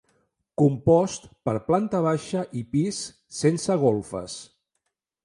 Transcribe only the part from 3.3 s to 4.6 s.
sense golfes.